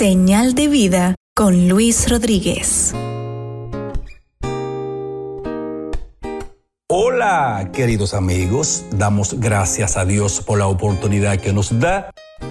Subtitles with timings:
[0.00, 2.94] Señal de vida con Luis Rodríguez.
[6.88, 8.86] Hola, queridos amigos.
[8.92, 12.10] Damos gracias a Dios por la oportunidad que nos da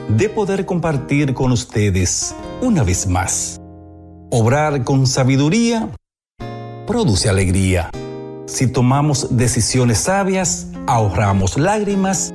[0.10, 3.60] de poder compartir con ustedes una vez más.
[4.30, 5.90] Obrar con sabiduría
[6.86, 7.90] produce alegría.
[8.46, 12.32] Si tomamos decisiones sabias, ahorramos lágrimas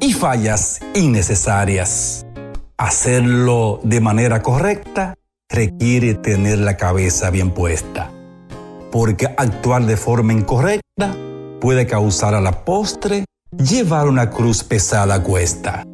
[0.00, 2.24] y fallas innecesarias.
[2.78, 5.14] Hacerlo de manera correcta
[5.48, 8.10] requiere tener la cabeza bien puesta,
[8.90, 11.14] porque actuar de forma incorrecta
[11.60, 13.24] puede causar a la postre
[13.56, 15.84] llevar una cruz pesada a cuesta.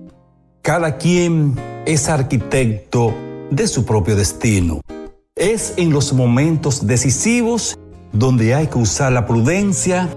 [0.62, 3.14] Cada quien es arquitecto
[3.50, 4.80] de su propio destino.
[5.34, 7.78] Es en los momentos decisivos
[8.12, 10.08] donde hay que usar la prudencia,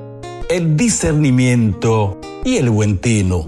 [0.50, 3.48] el discernimiento y el buen tino.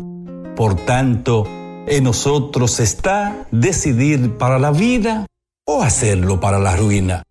[0.55, 1.45] Por tanto,
[1.87, 5.25] en nosotros está decidir para la vida
[5.65, 7.23] o hacerlo para la ruina.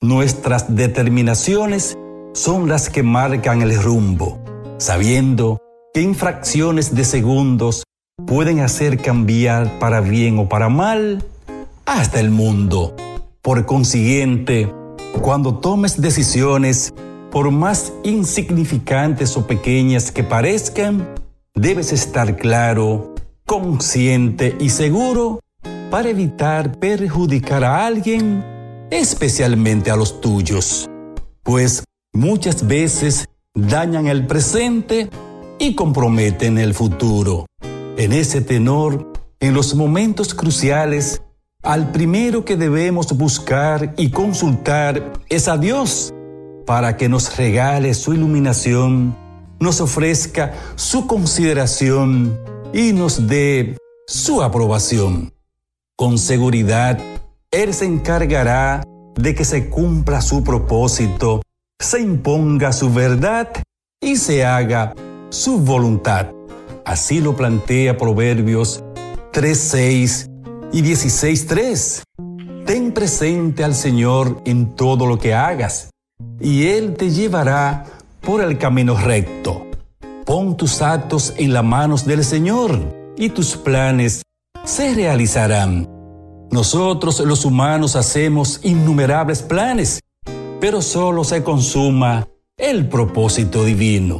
[0.00, 1.96] Nuestras determinaciones
[2.34, 4.38] son las que marcan el rumbo,
[4.78, 5.58] sabiendo
[5.94, 7.84] que infracciones de segundos
[8.26, 11.24] pueden hacer cambiar para bien o para mal
[11.86, 12.94] hasta el mundo.
[13.40, 14.72] Por consiguiente,
[15.20, 16.92] cuando tomes decisiones,
[17.30, 21.08] por más insignificantes o pequeñas que parezcan,
[21.54, 23.13] debes estar claro,
[23.46, 25.40] consciente y seguro
[25.90, 28.44] para evitar perjudicar a alguien,
[28.90, 30.88] especialmente a los tuyos,
[31.42, 35.08] pues muchas veces dañan el presente
[35.58, 37.46] y comprometen el futuro.
[37.96, 41.22] En ese tenor, en los momentos cruciales,
[41.62, 46.12] al primero que debemos buscar y consultar es a Dios
[46.66, 49.16] para que nos regale su iluminación,
[49.60, 52.38] nos ofrezca su consideración
[52.74, 55.32] y nos dé su aprobación.
[55.96, 56.98] Con seguridad,
[57.52, 58.82] Él se encargará
[59.14, 61.40] de que se cumpla su propósito,
[61.78, 63.48] se imponga su verdad
[64.00, 64.92] y se haga
[65.30, 66.32] su voluntad.
[66.84, 68.82] Así lo plantea Proverbios
[69.32, 70.28] 3.6
[70.72, 72.02] y 16.3.
[72.66, 75.90] Ten presente al Señor en todo lo que hagas,
[76.40, 77.84] y Él te llevará
[78.20, 79.64] por el camino recto.
[80.24, 82.80] Pon tus actos en las manos del Señor,
[83.16, 84.22] y tus planes
[84.64, 85.86] se realizarán.
[86.50, 90.00] Nosotros los humanos hacemos innumerables planes,
[90.60, 92.26] pero solo se consuma
[92.56, 94.18] el propósito divino.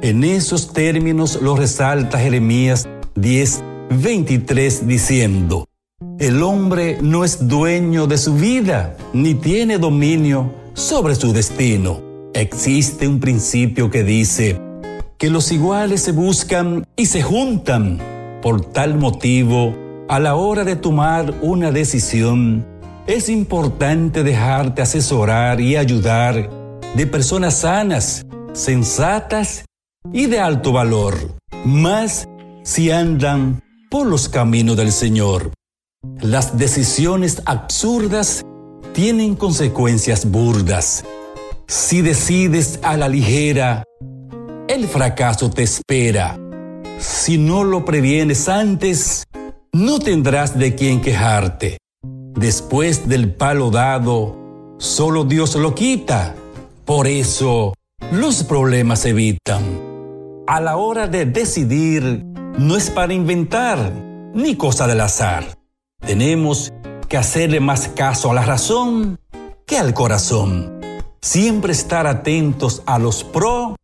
[0.00, 5.66] En esos términos lo resalta Jeremías 10, 23 diciendo,
[6.18, 12.00] el hombre no es dueño de su vida, ni tiene dominio sobre su destino.
[12.32, 14.58] Existe un principio que dice
[15.22, 18.00] que los iguales se buscan y se juntan.
[18.42, 19.72] Por tal motivo,
[20.08, 22.66] a la hora de tomar una decisión,
[23.06, 26.50] es importante dejarte asesorar y ayudar
[26.96, 29.64] de personas sanas, sensatas
[30.12, 31.14] y de alto valor,
[31.64, 32.26] más
[32.64, 33.62] si andan
[33.92, 35.52] por los caminos del Señor.
[36.20, 38.44] Las decisiones absurdas
[38.92, 41.04] tienen consecuencias burdas.
[41.68, 43.84] Si decides a la ligera,
[44.72, 46.38] el fracaso te espera.
[46.98, 49.24] Si no lo previenes antes,
[49.72, 51.76] no tendrás de quién quejarte.
[52.02, 56.34] Después del palo dado, solo Dios lo quita.
[56.86, 57.74] Por eso,
[58.10, 59.62] los problemas se evitan.
[60.46, 62.24] A la hora de decidir,
[62.56, 63.92] no es para inventar,
[64.32, 65.44] ni cosa del azar.
[66.00, 66.72] Tenemos
[67.08, 69.18] que hacerle más caso a la razón
[69.66, 70.80] que al corazón.
[71.20, 73.76] Siempre estar atentos a los pro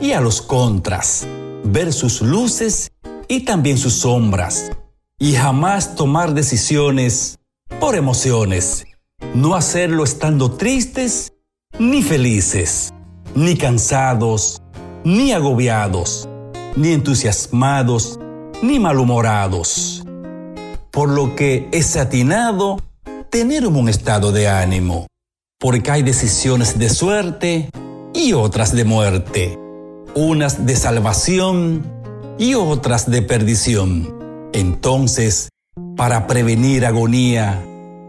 [0.00, 1.26] y a los contras,
[1.64, 2.92] ver sus luces
[3.28, 4.70] y también sus sombras,
[5.18, 7.38] y jamás tomar decisiones
[7.80, 8.84] por emociones.
[9.34, 11.32] No hacerlo estando tristes
[11.78, 12.92] ni felices,
[13.34, 14.62] ni cansados,
[15.04, 16.28] ni agobiados,
[16.76, 18.18] ni entusiasmados,
[18.62, 20.04] ni malhumorados
[20.94, 22.80] por lo que es atinado
[23.28, 25.08] tener un buen estado de ánimo,
[25.58, 27.68] porque hay decisiones de suerte
[28.14, 29.58] y otras de muerte,
[30.14, 31.82] unas de salvación
[32.38, 34.50] y otras de perdición.
[34.52, 35.48] Entonces,
[35.96, 37.62] para prevenir agonía,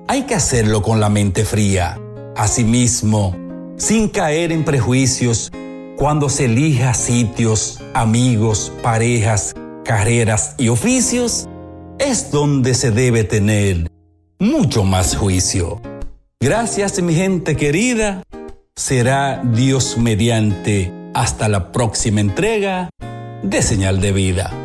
[0.08, 2.00] hay que hacerlo con la mente fría.
[2.36, 3.36] Asimismo,
[3.78, 5.52] sin caer en prejuicios,
[5.98, 11.48] cuando se elija sitios, amigos, parejas, carreras y oficios,
[11.98, 13.90] es donde se debe tener
[14.40, 15.82] mucho más juicio.
[16.40, 18.24] Gracias mi gente querida.
[18.76, 22.90] Será Dios mediante hasta la próxima entrega
[23.42, 24.65] de Señal de Vida.